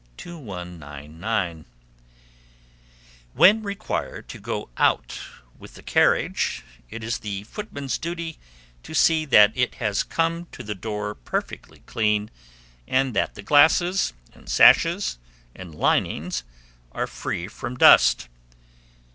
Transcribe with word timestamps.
2199. 0.17 1.63
When 3.35 3.61
required 3.61 4.27
to 4.29 4.39
go 4.39 4.69
out 4.75 5.19
with 5.59 5.75
the 5.75 5.83
carriage, 5.83 6.63
it 6.89 7.03
is 7.03 7.19
the 7.19 7.43
footman's 7.43 7.99
duty 7.99 8.39
to 8.81 8.95
see 8.95 9.25
that 9.25 9.51
it 9.55 9.75
has 9.75 10.01
come 10.01 10.45
to 10.53 10.63
the 10.63 10.73
door 10.73 11.13
perfectly 11.13 11.81
clean, 11.85 12.31
and 12.87 13.13
that 13.15 13.35
the 13.35 13.43
glasses, 13.43 14.13
and 14.33 14.49
sashes, 14.49 15.19
and 15.55 15.75
linings, 15.75 16.41
are 16.93 17.05
free 17.05 17.47
from 17.47 17.77
dust. 17.77 18.27